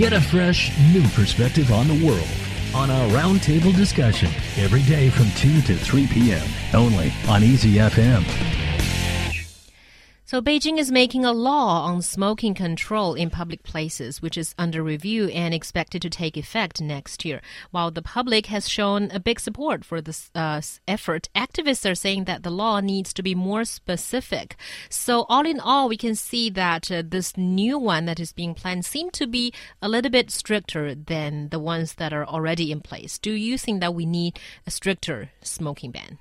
Get 0.00 0.14
a 0.14 0.20
fresh, 0.22 0.72
new 0.94 1.06
perspective 1.08 1.70
on 1.70 1.86
the 1.86 2.06
world 2.06 2.26
on 2.74 2.90
our 2.90 3.10
roundtable 3.10 3.76
discussion 3.76 4.30
every 4.56 4.80
day 4.84 5.10
from 5.10 5.30
2 5.32 5.60
to 5.60 5.76
3 5.76 6.06
p.m. 6.06 6.48
only 6.72 7.12
on 7.28 7.42
Easy 7.42 7.74
FM. 7.74 8.59
So 10.30 10.40
Beijing 10.40 10.78
is 10.78 10.92
making 10.92 11.24
a 11.24 11.32
law 11.32 11.82
on 11.86 12.02
smoking 12.02 12.54
control 12.54 13.14
in 13.14 13.30
public 13.30 13.64
places, 13.64 14.22
which 14.22 14.38
is 14.38 14.54
under 14.56 14.80
review 14.80 15.26
and 15.26 15.52
expected 15.52 16.02
to 16.02 16.08
take 16.08 16.36
effect 16.36 16.80
next 16.80 17.24
year. 17.24 17.40
While 17.72 17.90
the 17.90 18.00
public 18.00 18.46
has 18.46 18.68
shown 18.68 19.10
a 19.10 19.18
big 19.18 19.40
support 19.40 19.84
for 19.84 20.00
this 20.00 20.30
uh, 20.36 20.60
effort, 20.86 21.28
activists 21.34 21.90
are 21.90 21.96
saying 21.96 22.26
that 22.26 22.44
the 22.44 22.50
law 22.52 22.78
needs 22.78 23.12
to 23.14 23.24
be 23.24 23.34
more 23.34 23.64
specific. 23.64 24.54
So 24.88 25.26
all 25.28 25.44
in 25.44 25.58
all, 25.58 25.88
we 25.88 25.96
can 25.96 26.14
see 26.14 26.48
that 26.50 26.92
uh, 26.92 27.02
this 27.04 27.36
new 27.36 27.76
one 27.76 28.04
that 28.04 28.20
is 28.20 28.32
being 28.32 28.54
planned 28.54 28.84
seem 28.84 29.10
to 29.10 29.26
be 29.26 29.52
a 29.82 29.88
little 29.88 30.12
bit 30.12 30.30
stricter 30.30 30.94
than 30.94 31.48
the 31.48 31.58
ones 31.58 31.94
that 31.94 32.12
are 32.12 32.24
already 32.24 32.70
in 32.70 32.82
place. 32.82 33.18
Do 33.18 33.32
you 33.32 33.58
think 33.58 33.80
that 33.80 33.96
we 33.96 34.06
need 34.06 34.38
a 34.64 34.70
stricter 34.70 35.32
smoking 35.42 35.90
ban? 35.90 36.18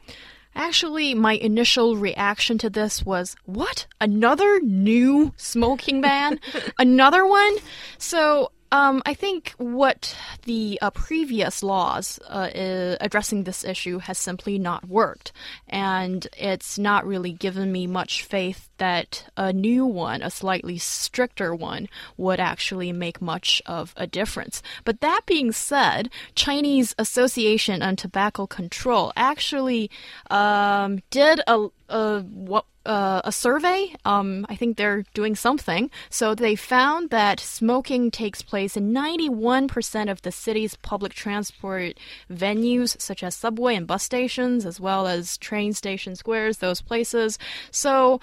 Actually, 0.60 1.14
my 1.14 1.34
initial 1.36 1.96
reaction 1.96 2.58
to 2.58 2.70
this 2.70 3.06
was, 3.06 3.34
what? 3.46 3.88
Another 4.02 4.60
new 4.60 5.34
smoking 5.38 6.02
ban? 6.02 6.38
Another 6.78 7.26
one? 7.26 7.56
So 7.98 8.52
um, 8.72 9.02
I 9.06 9.14
think 9.14 9.54
what 9.58 10.16
the 10.44 10.78
uh, 10.82 10.92
previous 10.92 11.64
laws 11.64 12.20
uh, 12.28 12.98
addressing 13.00 13.46
this 13.46 13.64
issue 13.64 14.00
has 14.00 14.18
simply 14.18 14.60
not 14.60 14.86
worked, 14.88 15.32
and 15.70 16.28
it's 16.38 16.78
not 16.78 17.08
really 17.08 17.32
given 17.32 17.72
me 17.72 17.88
much 17.88 18.24
faith 18.24 18.69
that 18.80 19.30
a 19.38 19.54
new 19.54 19.86
one, 19.86 20.22
a 20.22 20.30
slightly 20.30 20.78
stricter 20.78 21.54
one, 21.54 21.88
would 22.18 22.40
actually 22.40 22.92
make 22.92 23.22
much 23.22 23.62
of 23.66 23.94
a 23.96 24.08
difference. 24.08 24.62
But 24.84 25.02
that 25.02 25.22
being 25.26 25.52
said, 25.52 26.10
Chinese 26.36 26.96
Association 26.98 27.82
on 27.82 27.96
Tobacco 27.96 28.48
Control 28.48 29.14
actually 29.16 29.92
um, 30.30 31.02
did 31.12 31.42
a, 31.48 31.68
a 31.90 32.22
what 32.22 32.66
uh, 32.86 33.22
a 33.24 33.32
survey. 33.32 33.94
Um, 34.04 34.46
I 34.50 34.56
think 34.56 34.76
they're 34.76 35.04
doing 35.14 35.36
something. 35.36 35.92
So 36.10 36.34
they 36.34 36.56
found 36.56 37.12
that 37.12 37.40
smoking 37.40 38.10
takes 38.10 38.42
place 38.42 38.76
in 38.76 38.92
91% 38.92 40.10
of 40.10 40.22
the 40.24 40.32
city's 40.32 40.76
public 40.76 41.14
transport 41.14 41.98
venues, 42.32 43.00
such 43.00 43.22
as 43.22 43.36
subway 43.36 43.76
and 43.76 43.86
bus 43.86 44.04
stations, 44.04 44.66
as 44.66 44.80
well 44.80 45.08
as 45.08 45.38
train 45.38 45.74
station 45.74 46.16
squares, 46.16 46.58
those 46.58 46.82
places. 46.82 47.38
So, 47.70 48.20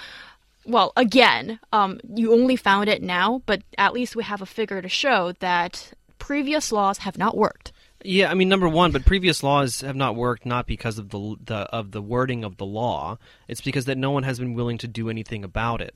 well, 0.67 0.93
again, 0.97 1.59
um, 1.73 2.01
you 2.15 2.33
only 2.33 2.57
found 2.57 2.89
it 2.89 3.03
now, 3.03 3.43
but 3.47 3.63
at 3.79 3.93
least 3.93 4.17
we 4.17 4.25
have 4.25 4.43
a 4.43 4.47
figure 4.47 4.83
to 4.83 4.89
show 4.89 5.33
that 5.41 5.93
previous 6.19 6.73
laws 6.73 6.99
have 6.99 7.19
not 7.19 7.37
worked. 7.37 7.73
Yeah, 8.05 8.31
I 8.31 8.35
mean, 8.35 8.49
number 8.49 8.69
one, 8.69 8.93
but 8.93 9.05
previous 9.05 9.43
laws 9.43 9.81
have 9.81 9.97
not 9.97 10.17
worked 10.17 10.47
not 10.47 10.67
because 10.67 10.99
of 10.99 11.11
the, 11.11 11.37
the 11.43 11.57
of 11.75 11.93
the 11.93 12.03
wording 12.03 12.45
of 12.45 12.57
the 12.57 12.67
law. 12.67 13.19
It's 13.49 13.61
because 13.61 13.87
that 13.87 13.99
no 13.99 14.11
one 14.11 14.23
has 14.23 14.39
been 14.39 14.55
willing 14.55 14.79
to 14.79 14.89
do 14.89 15.09
anything 15.09 15.45
about 15.45 15.81
it. 15.81 15.95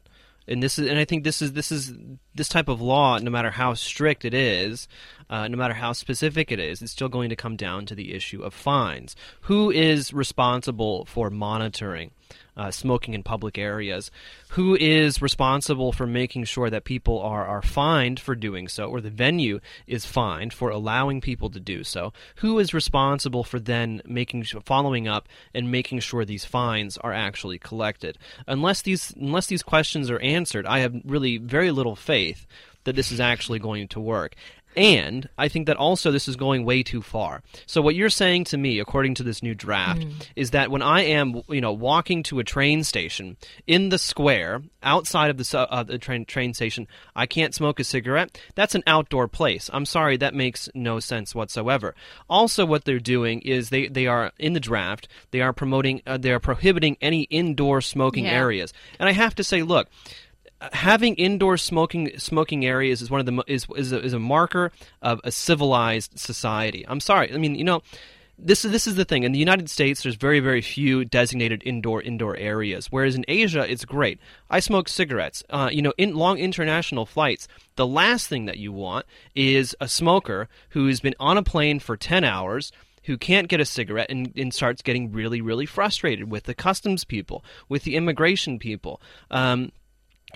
And 0.48 0.62
this 0.62 0.78
is, 0.78 0.88
and 0.88 0.98
I 0.98 1.04
think 1.04 1.22
this 1.22 1.42
is 1.42 1.52
this 1.52 1.70
is 1.70 1.92
this 2.34 2.48
type 2.48 2.68
of 2.68 2.80
law. 2.80 3.18
No 3.18 3.30
matter 3.30 3.50
how 3.50 3.74
strict 3.74 4.24
it 4.24 4.34
is, 4.34 4.88
uh, 5.28 5.46
no 5.46 5.56
matter 5.56 5.74
how 5.74 5.92
specific 5.92 6.50
it 6.50 6.58
is, 6.58 6.82
it's 6.82 6.90
still 6.90 7.08
going 7.08 7.28
to 7.28 7.36
come 7.36 7.56
down 7.56 7.86
to 7.86 7.94
the 7.94 8.12
issue 8.12 8.42
of 8.42 8.54
fines. 8.54 9.14
Who 9.42 9.70
is 9.70 10.12
responsible 10.12 11.04
for 11.04 11.30
monitoring? 11.30 12.10
Uh, 12.56 12.70
smoking 12.70 13.14
in 13.14 13.22
public 13.22 13.58
areas. 13.58 14.10
Who 14.50 14.76
is 14.76 15.22
responsible 15.22 15.92
for 15.92 16.06
making 16.06 16.44
sure 16.44 16.70
that 16.70 16.84
people 16.84 17.20
are, 17.20 17.46
are 17.46 17.62
fined 17.62 18.20
for 18.20 18.34
doing 18.34 18.68
so, 18.68 18.86
or 18.86 19.00
the 19.00 19.10
venue 19.10 19.60
is 19.86 20.04
fined 20.04 20.52
for 20.52 20.70
allowing 20.70 21.20
people 21.20 21.50
to 21.50 21.60
do 21.60 21.84
so? 21.84 22.12
Who 22.36 22.58
is 22.58 22.74
responsible 22.74 23.44
for 23.44 23.60
then 23.60 24.02
making 24.04 24.44
following 24.64 25.08
up 25.08 25.28
and 25.54 25.70
making 25.70 26.00
sure 26.00 26.24
these 26.24 26.44
fines 26.44 26.98
are 26.98 27.12
actually 27.12 27.58
collected? 27.58 28.18
Unless 28.46 28.82
these 28.82 29.12
unless 29.18 29.46
these 29.46 29.62
questions 29.62 30.10
are 30.10 30.20
answered, 30.20 30.66
I 30.66 30.80
have 30.80 30.94
really 31.04 31.38
very 31.38 31.70
little 31.70 31.96
faith 31.96 32.46
that 32.84 32.96
this 32.96 33.12
is 33.12 33.20
actually 33.20 33.58
going 33.58 33.88
to 33.88 34.00
work. 34.00 34.34
And 34.76 35.28
I 35.36 35.48
think 35.48 35.66
that 35.66 35.76
also 35.76 36.10
this 36.10 36.28
is 36.28 36.36
going 36.36 36.64
way 36.64 36.82
too 36.82 37.02
far. 37.02 37.42
So 37.66 37.82
what 37.82 37.96
you're 37.96 38.08
saying 38.08 38.44
to 38.44 38.58
me, 38.58 38.78
according 38.78 39.14
to 39.14 39.22
this 39.22 39.42
new 39.42 39.54
draft, 39.54 40.02
mm. 40.02 40.12
is 40.36 40.52
that 40.52 40.70
when 40.70 40.82
I 40.82 41.02
am, 41.02 41.42
you 41.48 41.60
know, 41.60 41.72
walking 41.72 42.22
to 42.24 42.38
a 42.38 42.44
train 42.44 42.84
station 42.84 43.36
in 43.66 43.88
the 43.88 43.98
square 43.98 44.62
outside 44.82 45.30
of 45.30 45.38
the, 45.38 45.58
uh, 45.58 45.82
the 45.82 45.98
train 45.98 46.24
train 46.24 46.54
station, 46.54 46.86
I 47.16 47.26
can't 47.26 47.54
smoke 47.54 47.80
a 47.80 47.84
cigarette. 47.84 48.40
That's 48.54 48.74
an 48.76 48.84
outdoor 48.86 49.26
place. 49.26 49.68
I'm 49.72 49.86
sorry, 49.86 50.16
that 50.18 50.34
makes 50.34 50.68
no 50.74 51.00
sense 51.00 51.34
whatsoever. 51.34 51.94
Also, 52.28 52.64
what 52.64 52.84
they're 52.84 53.00
doing 53.00 53.40
is 53.40 53.70
they 53.70 53.88
they 53.88 54.06
are 54.06 54.32
in 54.38 54.52
the 54.52 54.60
draft. 54.60 55.08
They 55.32 55.40
are 55.40 55.52
promoting. 55.52 56.02
Uh, 56.06 56.16
they 56.16 56.30
are 56.32 56.40
prohibiting 56.40 56.96
any 57.00 57.22
indoor 57.22 57.80
smoking 57.80 58.24
yeah. 58.24 58.32
areas. 58.32 58.72
And 58.98 59.08
I 59.08 59.12
have 59.12 59.34
to 59.36 59.44
say, 59.44 59.62
look 59.62 59.88
having 60.72 61.14
indoor 61.14 61.56
smoking 61.56 62.18
smoking 62.18 62.64
areas 62.64 63.02
is 63.02 63.10
one 63.10 63.20
of 63.20 63.26
the 63.26 63.42
is 63.46 63.66
is 63.76 63.92
a, 63.92 64.02
is 64.02 64.12
a 64.12 64.18
marker 64.18 64.72
of 65.02 65.20
a 65.24 65.32
civilized 65.32 66.18
society. 66.18 66.84
I'm 66.86 67.00
sorry. 67.00 67.32
I 67.32 67.36
mean, 67.38 67.54
you 67.54 67.64
know, 67.64 67.82
this 68.38 68.64
is 68.64 68.72
this 68.72 68.86
is 68.86 68.94
the 68.94 69.04
thing. 69.04 69.22
In 69.22 69.32
the 69.32 69.38
United 69.38 69.70
States, 69.70 70.02
there's 70.02 70.16
very 70.16 70.40
very 70.40 70.60
few 70.60 71.04
designated 71.04 71.62
indoor 71.64 72.02
indoor 72.02 72.36
areas. 72.36 72.88
Whereas 72.90 73.14
in 73.14 73.24
Asia, 73.28 73.70
it's 73.70 73.84
great. 73.84 74.20
I 74.50 74.60
smoke 74.60 74.88
cigarettes. 74.88 75.42
Uh, 75.48 75.70
you 75.72 75.82
know, 75.82 75.94
in 75.96 76.14
long 76.14 76.38
international 76.38 77.06
flights, 77.06 77.48
the 77.76 77.86
last 77.86 78.28
thing 78.28 78.44
that 78.46 78.58
you 78.58 78.72
want 78.72 79.06
is 79.34 79.74
a 79.80 79.88
smoker 79.88 80.48
who's 80.70 81.00
been 81.00 81.14
on 81.18 81.38
a 81.38 81.42
plane 81.42 81.80
for 81.80 81.96
ten 81.96 82.24
hours 82.24 82.72
who 83.04 83.16
can't 83.16 83.48
get 83.48 83.60
a 83.60 83.64
cigarette 83.64 84.10
and, 84.10 84.30
and, 84.36 84.52
starts 84.52 84.82
getting 84.82 85.10
really, 85.10 85.40
really 85.40 85.64
frustrated 85.64 86.30
with 86.30 86.44
the 86.44 86.54
customs 86.54 87.02
people, 87.02 87.42
with 87.66 87.82
the 87.84 87.96
immigration 87.96 88.58
people. 88.58 89.00
Um, 89.30 89.72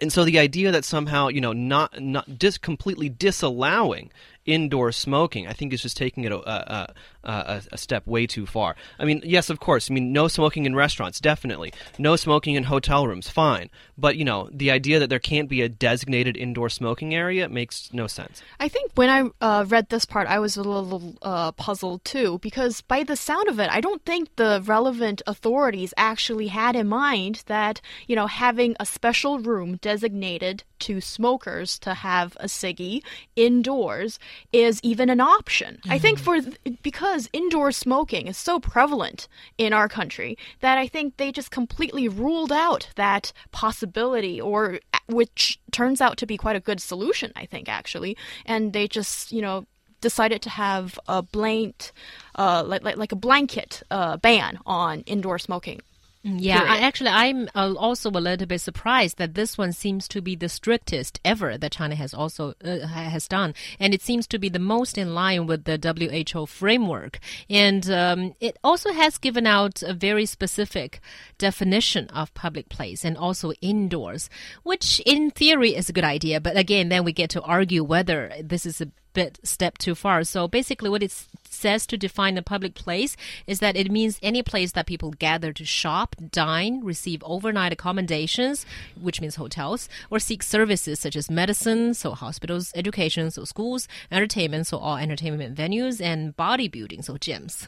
and 0.00 0.12
so 0.12 0.24
the 0.24 0.38
idea 0.38 0.72
that 0.72 0.84
somehow 0.84 1.28
you 1.28 1.40
know 1.40 1.52
not 1.52 2.00
not 2.00 2.26
just 2.38 2.62
completely 2.62 3.08
disallowing 3.08 4.10
indoor 4.46 4.92
smoking, 4.92 5.46
I 5.46 5.52
think 5.52 5.72
is 5.72 5.82
just 5.82 5.96
taking 5.96 6.24
it 6.24 6.32
a, 6.32 6.36
a, 6.36 6.94
a, 7.24 7.62
a, 7.72 7.78
step 7.78 8.06
way 8.06 8.26
too 8.26 8.46
far. 8.46 8.76
I 8.98 9.04
mean, 9.04 9.22
yes, 9.24 9.50
of 9.50 9.60
course. 9.60 9.90
I 9.90 9.94
mean, 9.94 10.12
no 10.12 10.28
smoking 10.28 10.66
in 10.66 10.74
restaurants, 10.74 11.20
definitely. 11.20 11.72
No 11.98 12.16
smoking 12.16 12.54
in 12.54 12.64
hotel 12.64 13.06
rooms, 13.06 13.28
fine. 13.28 13.70
But 13.96 14.16
you 14.16 14.24
know, 14.24 14.48
the 14.52 14.70
idea 14.70 14.98
that 14.98 15.08
there 15.08 15.18
can't 15.18 15.48
be 15.48 15.62
a 15.62 15.68
designated 15.68 16.36
indoor 16.36 16.68
smoking 16.68 17.14
area 17.14 17.48
makes 17.48 17.92
no 17.92 18.06
sense. 18.06 18.42
I 18.60 18.68
think 18.68 18.92
when 18.94 19.08
I 19.08 19.44
uh, 19.44 19.64
read 19.66 19.88
this 19.88 20.04
part, 20.04 20.28
I 20.28 20.38
was 20.38 20.56
a 20.56 20.62
little 20.62 21.14
uh, 21.22 21.52
puzzled 21.52 22.04
too, 22.04 22.38
because 22.40 22.80
by 22.82 23.02
the 23.02 23.16
sound 23.16 23.48
of 23.48 23.58
it, 23.58 23.70
I 23.70 23.80
don't 23.80 24.04
think 24.04 24.36
the 24.36 24.62
relevant 24.64 25.22
authorities 25.26 25.94
actually 25.96 26.48
had 26.48 26.76
in 26.76 26.88
mind 26.88 27.44
that 27.46 27.80
you 28.06 28.16
know 28.16 28.26
having 28.26 28.76
a 28.78 28.86
special 28.86 29.38
room 29.38 29.76
designated 29.76 30.64
to 30.84 31.00
smokers 31.00 31.78
to 31.80 31.94
have 31.94 32.36
a 32.40 32.46
ciggy 32.46 33.02
indoors 33.36 34.18
is 34.52 34.80
even 34.82 35.08
an 35.10 35.20
option. 35.20 35.76
Mm-hmm. 35.76 35.92
I 35.92 35.98
think 35.98 36.18
mm-hmm. 36.18 36.72
for 36.72 36.76
because 36.82 37.28
indoor 37.32 37.72
smoking 37.72 38.26
is 38.26 38.36
so 38.36 38.60
prevalent 38.60 39.28
in 39.56 39.72
our 39.72 39.88
country 39.88 40.36
that 40.60 40.76
I 40.78 40.86
think 40.86 41.16
they 41.16 41.32
just 41.32 41.50
completely 41.50 42.08
ruled 42.08 42.52
out 42.52 42.90
that 42.96 43.32
possibility 43.50 44.40
or 44.40 44.80
which 45.06 45.58
turns 45.70 46.00
out 46.00 46.16
to 46.18 46.26
be 46.26 46.36
quite 46.36 46.56
a 46.56 46.60
good 46.60 46.80
solution, 46.80 47.32
I 47.36 47.46
think 47.46 47.68
actually. 47.68 48.16
And 48.46 48.72
they 48.72 48.86
just, 48.88 49.32
you 49.32 49.42
know, 49.42 49.66
decided 50.00 50.42
to 50.42 50.50
have 50.50 50.98
a 51.08 51.22
blanket, 51.22 51.92
uh, 52.34 52.62
like, 52.66 52.84
like, 52.84 52.96
like 52.96 53.12
a 53.12 53.16
blanket 53.16 53.82
uh, 53.90 54.18
ban 54.18 54.58
on 54.66 55.00
indoor 55.06 55.38
smoking. 55.38 55.80
Yeah, 56.26 56.64
I, 56.66 56.78
actually, 56.78 57.10
I'm 57.10 57.50
uh, 57.54 57.74
also 57.76 58.08
a 58.08 58.12
little 58.12 58.46
bit 58.46 58.62
surprised 58.62 59.18
that 59.18 59.34
this 59.34 59.58
one 59.58 59.72
seems 59.72 60.08
to 60.08 60.22
be 60.22 60.34
the 60.34 60.48
strictest 60.48 61.20
ever 61.22 61.58
that 61.58 61.72
China 61.72 61.94
has 61.96 62.14
also 62.14 62.54
uh, 62.64 62.86
has 62.86 63.28
done, 63.28 63.54
and 63.78 63.92
it 63.92 64.00
seems 64.00 64.26
to 64.28 64.38
be 64.38 64.48
the 64.48 64.58
most 64.58 64.96
in 64.96 65.14
line 65.14 65.46
with 65.46 65.64
the 65.64 65.76
WHO 65.76 66.46
framework. 66.46 67.18
And 67.50 67.90
um, 67.90 68.34
it 68.40 68.56
also 68.64 68.90
has 68.92 69.18
given 69.18 69.46
out 69.46 69.82
a 69.82 69.92
very 69.92 70.24
specific 70.24 71.00
definition 71.36 72.08
of 72.08 72.32
public 72.32 72.70
place 72.70 73.04
and 73.04 73.18
also 73.18 73.52
indoors, 73.60 74.30
which 74.62 75.02
in 75.04 75.30
theory 75.30 75.76
is 75.76 75.90
a 75.90 75.92
good 75.92 76.04
idea. 76.04 76.40
But 76.40 76.56
again, 76.56 76.88
then 76.88 77.04
we 77.04 77.12
get 77.12 77.28
to 77.30 77.42
argue 77.42 77.84
whether 77.84 78.32
this 78.42 78.64
is 78.64 78.80
a 78.80 78.88
bit 79.14 79.38
step 79.42 79.78
too 79.78 79.94
far. 79.94 80.24
So 80.24 80.46
basically, 80.46 80.90
what 80.90 81.02
it 81.02 81.12
says 81.48 81.86
to 81.86 81.96
define 81.96 82.36
a 82.36 82.42
public 82.42 82.74
place 82.74 83.16
is 83.46 83.60
that 83.60 83.76
it 83.76 83.90
means 83.90 84.18
any 84.22 84.42
place 84.42 84.72
that 84.72 84.86
people 84.86 85.12
gather 85.12 85.52
to 85.52 85.64
shop, 85.64 86.16
dine, 86.30 86.84
receive 86.84 87.22
overnight 87.24 87.72
accommodations, 87.72 88.66
which 89.00 89.20
means 89.20 89.36
hotels, 89.36 89.88
or 90.10 90.18
seek 90.18 90.42
services 90.42 91.00
such 91.00 91.16
as 91.16 91.30
medicine, 91.30 91.94
so 91.94 92.10
hospitals, 92.12 92.72
education, 92.74 93.30
so 93.30 93.44
schools, 93.44 93.88
entertainment, 94.10 94.66
so 94.66 94.78
all 94.78 94.96
entertainment 94.96 95.56
venues, 95.56 96.00
and 96.00 96.36
bodybuilding, 96.36 97.02
so 97.04 97.14
gyms. 97.14 97.66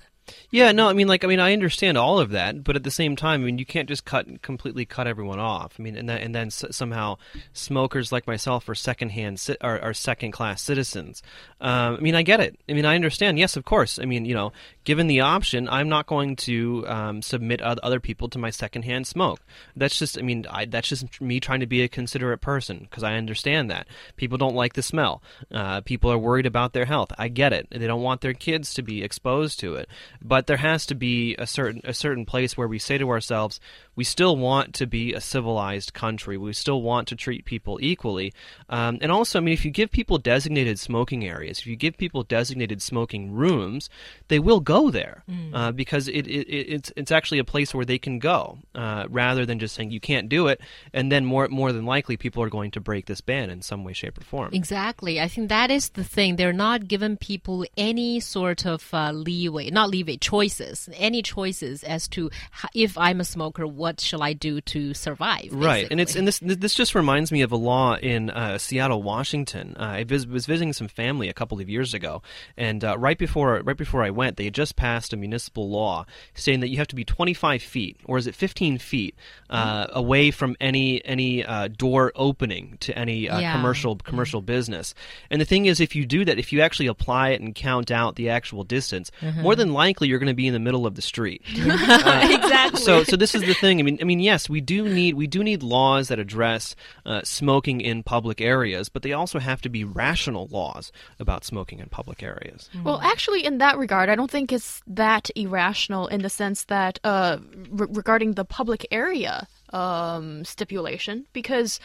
Yeah, 0.50 0.72
no, 0.72 0.88
I 0.88 0.92
mean, 0.92 1.06
like, 1.06 1.22
I 1.24 1.28
mean, 1.28 1.38
I 1.40 1.52
understand 1.52 1.96
all 1.96 2.18
of 2.18 2.30
that, 2.30 2.64
but 2.64 2.74
at 2.74 2.82
the 2.82 2.90
same 2.90 3.14
time, 3.14 3.42
I 3.42 3.44
mean, 3.44 3.58
you 3.58 3.66
can't 3.66 3.88
just 3.88 4.04
cut 4.04 4.42
completely 4.42 4.84
cut 4.84 5.06
everyone 5.06 5.38
off. 5.38 5.76
I 5.78 5.82
mean, 5.82 5.96
and 5.96 6.08
then 6.08 6.18
and 6.18 6.34
then 6.34 6.46
s- 6.48 6.64
somehow 6.70 7.18
smokers 7.52 8.10
like 8.10 8.26
myself 8.26 8.68
are 8.68 8.74
secondhand 8.74 9.38
ci- 9.38 9.56
are, 9.60 9.80
are 9.80 9.94
second 9.94 10.32
class 10.32 10.62
citizens. 10.62 11.22
Um, 11.60 11.96
I 11.96 12.00
mean, 12.00 12.14
I 12.16 12.22
get 12.22 12.40
it. 12.40 12.58
I 12.68 12.72
mean, 12.72 12.84
I 12.84 12.94
understand. 12.96 13.38
Yes, 13.38 13.56
of 13.56 13.64
course. 13.64 13.98
I 14.00 14.04
mean, 14.04 14.24
you 14.24 14.34
know, 14.34 14.52
given 14.86 15.08
the 15.08 15.20
option, 15.20 15.68
I'm 15.68 15.88
not 15.88 16.06
going 16.06 16.36
to 16.36 16.84
um, 16.86 17.20
submit 17.20 17.60
other 17.60 17.98
people 17.98 18.28
to 18.28 18.38
my 18.38 18.50
secondhand 18.50 19.08
smoke. 19.08 19.40
That's 19.74 19.98
just, 19.98 20.16
I 20.16 20.22
mean, 20.22 20.46
I, 20.48 20.64
that's 20.64 20.88
just 20.88 21.20
me 21.20 21.40
trying 21.40 21.58
to 21.58 21.66
be 21.66 21.82
a 21.82 21.88
considerate 21.88 22.40
person 22.40 22.78
because 22.88 23.02
I 23.02 23.16
understand 23.16 23.68
that 23.72 23.88
people 24.14 24.38
don't 24.38 24.54
like 24.54 24.74
the 24.74 24.82
smell. 24.82 25.22
Uh, 25.50 25.80
people 25.80 26.10
are 26.12 26.18
worried 26.18 26.46
about 26.46 26.72
their 26.72 26.84
health. 26.84 27.12
I 27.18 27.26
get 27.26 27.52
it. 27.52 27.66
They 27.68 27.88
don't 27.88 28.00
want 28.00 28.20
their 28.20 28.32
kids 28.32 28.74
to 28.74 28.82
be 28.82 29.02
exposed 29.02 29.58
to 29.60 29.74
it. 29.74 29.88
But 30.22 30.46
there 30.46 30.58
has 30.58 30.86
to 30.86 30.94
be 30.94 31.34
a 31.36 31.48
certain 31.48 31.80
a 31.82 31.92
certain 31.92 32.24
place 32.24 32.56
where 32.56 32.68
we 32.68 32.78
say 32.78 32.96
to 32.96 33.10
ourselves, 33.10 33.58
we 33.96 34.04
still 34.04 34.36
want 34.36 34.72
to 34.74 34.86
be 34.86 35.14
a 35.14 35.20
civilized 35.20 35.94
country. 35.94 36.36
We 36.36 36.52
still 36.52 36.80
want 36.80 37.08
to 37.08 37.16
treat 37.16 37.44
people 37.44 37.78
equally. 37.82 38.32
Um, 38.68 38.98
and 39.00 39.10
also, 39.10 39.40
I 39.40 39.42
mean, 39.42 39.54
if 39.54 39.64
you 39.64 39.72
give 39.72 39.90
people 39.90 40.18
designated 40.18 40.78
smoking 40.78 41.26
areas, 41.26 41.58
if 41.58 41.66
you 41.66 41.74
give 41.74 41.96
people 41.96 42.22
designated 42.22 42.82
smoking 42.82 43.32
rooms, 43.32 43.90
they 44.28 44.38
will 44.38 44.60
go 44.60 44.75
there 44.90 45.24
uh, 45.52 45.72
because 45.72 46.08
it, 46.08 46.26
it, 46.26 46.48
it, 46.48 46.66
it's 46.74 46.92
it's 46.96 47.10
actually 47.10 47.38
a 47.38 47.44
place 47.44 47.74
where 47.74 47.84
they 47.84 47.98
can 47.98 48.18
go 48.18 48.58
uh, 48.74 49.04
rather 49.08 49.44
than 49.46 49.58
just 49.58 49.74
saying 49.74 49.90
you 49.90 50.00
can't 50.00 50.28
do 50.28 50.48
it. 50.48 50.60
And 50.92 51.10
then 51.10 51.24
more 51.24 51.48
more 51.48 51.72
than 51.72 51.84
likely, 51.86 52.16
people 52.16 52.42
are 52.42 52.50
going 52.50 52.70
to 52.72 52.80
break 52.80 53.06
this 53.06 53.20
ban 53.20 53.50
in 53.50 53.62
some 53.62 53.84
way, 53.84 53.92
shape, 53.92 54.18
or 54.18 54.24
form. 54.24 54.50
Exactly. 54.52 55.20
I 55.20 55.28
think 55.28 55.48
that 55.48 55.70
is 55.70 55.90
the 55.90 56.04
thing. 56.04 56.36
They're 56.36 56.52
not 56.52 56.88
giving 56.88 57.16
people 57.16 57.64
any 57.76 58.20
sort 58.20 58.66
of 58.66 58.88
uh, 58.92 59.12
leeway, 59.12 59.70
not 59.70 59.90
leeway, 59.90 60.16
choices, 60.16 60.88
any 60.94 61.22
choices 61.22 61.82
as 61.84 62.08
to 62.08 62.30
h- 62.62 62.70
if 62.74 62.98
I'm 62.98 63.20
a 63.20 63.24
smoker, 63.24 63.66
what 63.66 64.00
shall 64.00 64.22
I 64.22 64.32
do 64.32 64.60
to 64.60 64.94
survive? 64.94 65.48
Right, 65.52 65.88
and 65.90 66.00
it's 66.00 66.16
and 66.16 66.26
this 66.26 66.38
this 66.40 66.74
just 66.74 66.94
reminds 66.94 67.32
me 67.32 67.42
of 67.42 67.52
a 67.52 67.56
law 67.56 67.96
in 67.96 68.30
uh, 68.30 68.58
Seattle, 68.58 69.02
Washington. 69.02 69.76
Uh, 69.78 69.84
I 69.84 70.04
vis- 70.04 70.26
was 70.26 70.46
visiting 70.46 70.72
some 70.72 70.88
family 70.88 71.28
a 71.28 71.34
couple 71.34 71.60
of 71.60 71.68
years 71.68 71.94
ago, 71.94 72.22
and 72.56 72.84
uh, 72.84 72.98
right 72.98 73.18
before 73.18 73.60
right 73.62 73.76
before 73.76 74.02
I 74.02 74.10
went, 74.10 74.36
they 74.36 74.44
had 74.44 74.54
just 74.66 74.76
passed 74.76 75.12
a 75.12 75.16
municipal 75.16 75.68
law 75.70 76.04
saying 76.34 76.60
that 76.60 76.68
you 76.70 76.76
have 76.78 76.88
to 76.88 76.96
be 76.96 77.04
25 77.04 77.62
feet, 77.62 77.96
or 78.04 78.18
is 78.18 78.26
it 78.26 78.34
15 78.34 78.78
feet, 78.78 79.14
uh, 79.48 79.86
away 79.92 80.30
from 80.32 80.56
any 80.60 81.04
any 81.04 81.44
uh, 81.44 81.68
door 81.68 82.10
opening 82.16 82.76
to 82.80 82.90
any 82.98 83.28
uh, 83.28 83.38
Yeah. 83.38 83.52
commercial 83.52 83.94
commercial 83.96 84.42
business. 84.42 84.94
And 85.30 85.40
the 85.40 85.44
thing 85.44 85.66
is, 85.66 85.80
if 85.80 85.94
you 85.94 86.04
do 86.04 86.24
that, 86.24 86.38
if 86.38 86.52
you 86.52 86.60
actually 86.62 86.88
apply 86.88 87.30
it 87.30 87.40
and 87.40 87.54
count 87.54 87.90
out 87.90 88.16
the 88.16 88.28
actual 88.30 88.64
distance, 88.64 89.10
more 89.40 89.54
than 89.54 89.72
likely 89.72 90.08
you're 90.08 90.18
going 90.18 90.26
to 90.36 90.42
be 90.42 90.48
in 90.48 90.52
the 90.52 90.58
middle 90.68 90.84
of 90.86 90.94
the 90.96 91.02
street. 91.02 91.42
exactly. 91.56 92.80
so 92.80 93.04
so 93.04 93.16
this 93.16 93.34
is 93.34 93.42
the 93.42 93.54
thing. 93.54 93.78
I 93.78 93.82
mean, 93.82 93.98
I 94.00 94.04
mean, 94.04 94.20
yes, 94.20 94.48
we 94.48 94.60
do 94.60 94.88
need 94.88 95.14
we 95.14 95.26
do 95.26 95.42
need 95.44 95.62
laws 95.62 96.08
that 96.08 96.18
address 96.18 96.74
uh, 97.04 97.20
smoking 97.24 97.80
in 97.80 98.02
public 98.02 98.40
areas, 98.40 98.88
but 98.88 99.02
they 99.02 99.12
also 99.12 99.38
have 99.38 99.60
to 99.62 99.68
be 99.68 99.84
rational 99.84 100.48
laws 100.50 100.90
about 101.18 101.44
smoking 101.44 101.78
in 101.78 101.88
public 101.88 102.22
areas. 102.22 102.68
Well, 102.84 103.00
actually, 103.00 103.44
in 103.44 103.58
that 103.58 103.78
regard, 103.78 104.08
I 104.08 104.14
don't 104.16 104.30
think 104.30 104.52
it's 104.56 104.82
that 104.86 105.30
irrational 105.36 106.08
in 106.08 106.22
the 106.22 106.30
sense 106.30 106.64
that 106.64 106.98
uh, 107.04 107.38
re- 107.70 107.88
regarding 107.90 108.32
the 108.32 108.44
public 108.44 108.86
area 108.90 109.46
um, 109.72 110.44
stipulation, 110.44 111.26
because 111.32 111.78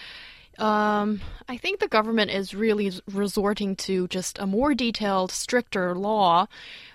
um, 0.58 1.22
I 1.48 1.58
think 1.58 1.80
the 1.80 1.88
government 1.88 2.32
is 2.32 2.54
really 2.54 2.92
resorting 3.12 3.76
to 3.88 4.08
just 4.08 4.38
a 4.40 4.46
more 4.46 4.74
detailed, 4.74 5.32
stricter 5.32 5.96
law. 5.96 6.48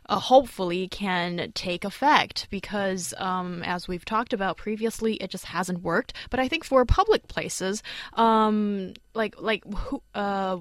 Uh, 0.08 0.20
hopefully, 0.20 0.86
can 0.86 1.50
take 1.54 1.84
effect 1.84 2.46
because, 2.48 3.12
um, 3.18 3.62
as 3.64 3.88
we've 3.88 4.04
talked 4.04 4.32
about 4.32 4.56
previously, 4.56 5.14
it 5.14 5.30
just 5.30 5.46
hasn't 5.46 5.82
worked. 5.82 6.12
But 6.30 6.38
I 6.38 6.48
think 6.48 6.64
for 6.64 6.84
public 6.84 7.26
places, 7.26 7.82
um, 8.12 8.94
like 9.14 9.34
like 9.40 9.64
who, 9.74 10.00
uh, 10.14 10.58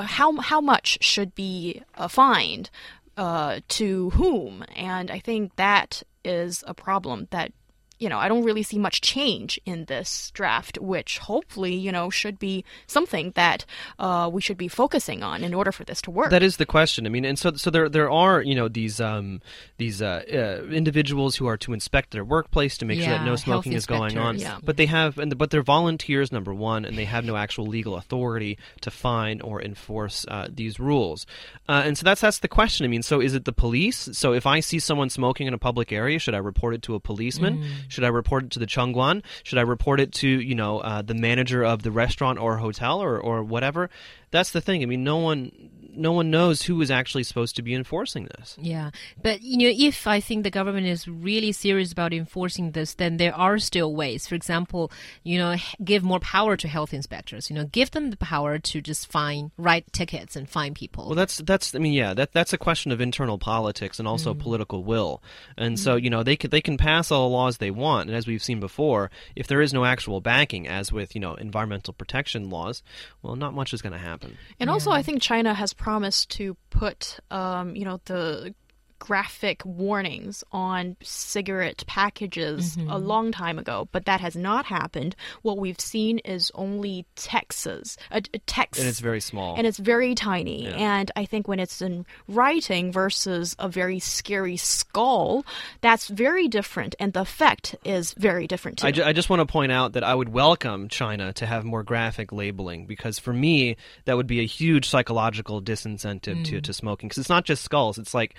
how 0.00 0.36
how 0.40 0.60
much 0.62 0.98
should 1.02 1.34
be 1.34 1.82
uh, 1.94 2.08
fined 2.08 2.70
uh, 3.16 3.60
to 3.68 4.10
whom? 4.10 4.64
And 4.74 5.10
I 5.10 5.18
think 5.18 5.56
that 5.56 6.02
is 6.24 6.64
a 6.66 6.74
problem 6.74 7.28
that 7.30 7.52
you 7.98 8.08
know 8.08 8.18
I 8.18 8.28
don't 8.28 8.44
really 8.44 8.62
see 8.62 8.78
much 8.78 9.00
change 9.00 9.60
in 9.64 9.86
this 9.86 10.30
draft, 10.32 10.78
which 10.78 11.18
hopefully 11.18 11.74
you 11.74 11.92
know 11.92 12.10
should 12.10 12.38
be 12.38 12.64
something 12.86 13.32
that 13.32 13.64
uh, 13.98 14.28
we 14.32 14.40
should 14.40 14.58
be 14.58 14.68
focusing 14.68 15.22
on 15.22 15.42
in 15.42 15.54
order 15.54 15.72
for 15.72 15.84
this 15.84 16.00
to 16.02 16.10
work. 16.10 16.30
That 16.30 16.42
is 16.42 16.56
the 16.56 16.66
question. 16.66 17.06
I 17.06 17.10
mean, 17.10 17.24
and 17.24 17.38
so 17.38 17.52
so 17.54 17.70
there 17.70 17.88
there 17.88 18.10
are 18.10 18.42
you 18.42 18.54
know 18.54 18.68
these 18.68 19.00
um, 19.00 19.40
these 19.78 20.02
uh, 20.02 20.22
uh, 20.32 20.66
individuals 20.72 21.36
who 21.36 21.46
are 21.46 21.56
to 21.58 21.72
inspect 21.72 22.10
their 22.10 22.24
workplace 22.24 22.78
to 22.78 22.84
make 22.84 23.00
sure 23.00 23.10
that 23.10 23.24
no 23.24 23.36
smoking 23.36 23.72
is 23.72 23.86
going 23.86 24.18
on. 24.18 24.38
Yeah. 24.38 24.58
But 24.62 24.76
they 24.76 24.86
have, 24.86 25.18
and 25.18 25.36
but 25.36 25.50
they're 25.50 25.62
volunteers 25.62 26.32
number 26.32 26.54
one, 26.54 26.84
and 26.84 26.96
they 26.96 27.04
have 27.04 27.24
no 27.24 27.36
actual 27.36 27.66
legal 27.66 27.96
authority 27.96 28.58
to 28.82 28.90
fine 28.90 29.40
or 29.40 29.62
enforce 29.62 30.24
uh, 30.28 30.48
these 30.50 30.78
rules. 30.78 31.26
Uh, 31.68 31.82
and 31.84 31.98
so 31.98 32.04
that's 32.04 32.20
that's 32.20 32.38
the 32.38 32.48
question. 32.48 32.84
I 32.84 32.88
mean, 32.88 33.02
so 33.02 33.20
is 33.20 33.34
it 33.34 33.44
the 33.44 33.52
police? 33.52 34.08
So 34.12 34.32
if 34.32 34.46
I 34.46 34.60
see 34.60 34.78
someone 34.78 35.10
smoking 35.10 35.46
in 35.46 35.54
a 35.54 35.58
public 35.58 35.92
area, 35.92 36.18
should 36.18 36.34
I 36.34 36.38
report 36.38 36.74
it 36.74 36.82
to 36.82 36.94
a 36.94 37.00
policeman? 37.00 37.64
Should 37.88 38.04
I 38.04 38.08
report 38.08 38.44
it 38.44 38.50
to 38.52 38.58
the 38.58 38.66
Chengguan? 38.66 39.22
Should 39.42 39.58
I 39.58 39.62
report 39.62 40.00
it 40.00 40.12
to 40.14 40.28
you 40.28 40.54
know 40.54 40.80
uh, 40.80 41.02
the 41.02 41.14
manager 41.14 41.64
of 41.64 41.82
the 41.82 41.90
restaurant 41.90 42.38
or 42.38 42.58
hotel 42.58 43.02
or 43.02 43.18
or 43.18 43.42
whatever? 43.42 43.90
That's 44.30 44.50
the 44.50 44.60
thing. 44.60 44.82
I 44.82 44.86
mean, 44.86 45.04
no 45.04 45.18
one 45.18 45.70
no 45.96 46.12
one 46.12 46.30
knows 46.30 46.62
who 46.62 46.80
is 46.80 46.90
actually 46.90 47.24
supposed 47.24 47.56
to 47.56 47.62
be 47.62 47.74
enforcing 47.74 48.28
this. 48.36 48.56
Yeah, 48.60 48.90
but 49.22 49.42
you 49.42 49.58
know, 49.58 49.74
if 49.76 50.06
I 50.06 50.20
think 50.20 50.44
the 50.44 50.50
government 50.50 50.86
is 50.86 51.08
really 51.08 51.52
serious 51.52 51.92
about 51.92 52.12
enforcing 52.12 52.72
this, 52.72 52.94
then 52.94 53.16
there 53.16 53.34
are 53.34 53.58
still 53.58 53.94
ways. 53.94 54.26
For 54.26 54.34
example, 54.34 54.90
you 55.22 55.38
know, 55.38 55.56
give 55.82 56.02
more 56.02 56.20
power 56.20 56.56
to 56.56 56.68
health 56.68 56.92
inspectors. 56.92 57.50
You 57.50 57.56
know, 57.56 57.64
give 57.64 57.90
them 57.90 58.10
the 58.10 58.16
power 58.16 58.58
to 58.58 58.80
just 58.80 59.10
fine, 59.10 59.50
write 59.56 59.92
tickets 59.92 60.36
and 60.36 60.48
fine 60.48 60.74
people. 60.74 61.06
Well, 61.06 61.14
that's 61.14 61.38
that's 61.38 61.74
I 61.74 61.78
mean, 61.78 61.92
yeah, 61.92 62.14
that 62.14 62.32
that's 62.32 62.52
a 62.52 62.58
question 62.58 62.92
of 62.92 63.00
internal 63.00 63.38
politics 63.38 63.98
and 63.98 64.08
also 64.08 64.34
mm. 64.34 64.38
political 64.38 64.84
will. 64.84 65.22
And 65.56 65.78
so, 65.78 65.96
mm. 65.96 66.02
you 66.02 66.10
know, 66.10 66.22
they 66.22 66.36
can 66.36 66.50
they 66.50 66.60
can 66.60 66.76
pass 66.76 67.10
all 67.10 67.28
the 67.28 67.34
laws 67.34 67.58
they 67.58 67.70
want, 67.70 68.08
and 68.08 68.16
as 68.16 68.26
we've 68.26 68.42
seen 68.42 68.60
before, 68.60 69.10
if 69.34 69.46
there 69.46 69.60
is 69.60 69.72
no 69.72 69.84
actual 69.84 70.20
backing, 70.20 70.68
as 70.68 70.92
with 70.92 71.14
you 71.14 71.20
know 71.20 71.34
environmental 71.34 71.94
protection 71.94 72.50
laws, 72.50 72.82
well, 73.22 73.36
not 73.36 73.54
much 73.54 73.72
is 73.72 73.82
going 73.82 73.92
to 73.92 73.98
happen. 73.98 74.36
And 74.60 74.70
also, 74.70 74.90
I 74.90 75.02
think 75.02 75.22
China 75.22 75.54
has 75.54 75.72
promised 75.86 76.30
to 76.30 76.56
put, 76.70 77.20
um, 77.30 77.76
you 77.76 77.84
know, 77.84 78.00
the 78.06 78.52
graphic 78.98 79.64
warnings 79.64 80.42
on 80.52 80.96
cigarette 81.02 81.84
packages 81.86 82.76
a 82.88 82.98
long 82.98 83.32
time 83.32 83.58
ago, 83.58 83.88
but 83.92 84.04
that 84.06 84.20
has 84.20 84.36
not 84.36 84.66
happened. 84.66 85.14
What 85.42 85.58
we've 85.58 85.80
seen 85.80 86.18
is 86.18 86.50
only 86.54 87.06
texts, 87.14 87.96
uh, 88.10 88.20
text, 88.46 88.80
And 88.80 88.88
it's 88.88 89.00
very 89.00 89.20
small. 89.20 89.56
and 89.56 89.66
it's 89.66 89.78
very 89.78 90.14
tiny. 90.14 90.64
Yeah. 90.64 90.70
And 90.76 91.10
I 91.16 91.24
think 91.24 91.48
when 91.48 91.60
it's 91.60 91.80
in 91.82 92.06
writing 92.28 92.92
versus 92.92 93.54
a 93.58 93.68
very 93.68 93.98
scary 93.98 94.56
skull, 94.56 95.44
that's 95.80 96.08
very 96.08 96.48
different, 96.48 96.94
and 96.98 97.12
the 97.12 97.20
effect 97.20 97.74
is 97.84 98.12
very 98.14 98.46
different 98.46 98.78
too. 98.78 98.86
I, 98.86 98.90
ju- 98.92 99.04
I 99.04 99.12
just 99.12 99.28
want 99.30 99.40
to 99.40 99.46
point 99.46 99.72
out 99.72 99.92
that 99.94 100.04
I 100.04 100.14
would 100.14 100.28
welcome 100.30 100.88
China 100.88 101.32
to 101.34 101.46
have 101.46 101.64
more 101.64 101.82
graphic 101.82 102.32
labeling 102.32 102.86
because 102.86 103.18
for 103.18 103.32
me 103.32 103.76
that 104.04 104.16
would 104.16 104.26
be 104.26 104.40
a 104.40 104.46
huge 104.46 104.88
psychological 104.88 105.60
disincentive 105.62 106.44
to, 106.44 106.60
to 106.60 106.72
smoking 106.72 107.08
because 107.08 107.18
it's 107.18 107.28
not 107.28 107.44
just 107.44 107.62
skulls 107.64 107.98
it's 107.98 108.14
like 108.14 108.34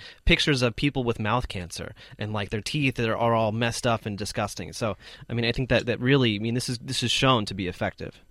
pictures 0.48 0.62
of 0.62 0.74
people 0.76 1.04
with 1.04 1.20
mouth 1.20 1.46
cancer 1.46 1.94
and 2.18 2.32
like 2.32 2.48
their 2.48 2.62
teeth 2.62 2.98
are, 2.98 3.14
are 3.14 3.34
all 3.34 3.52
messed 3.52 3.86
up 3.86 4.06
and 4.06 4.16
disgusting. 4.16 4.72
So 4.72 4.96
I 5.28 5.34
mean 5.34 5.44
I 5.44 5.52
think 5.52 5.68
that, 5.68 5.84
that 5.84 6.00
really 6.00 6.36
I 6.36 6.38
mean 6.38 6.54
this 6.54 6.70
is 6.70 6.78
this 6.78 7.02
is 7.02 7.10
shown 7.10 7.44
to 7.44 7.54
be 7.54 7.68
effective 7.68 8.22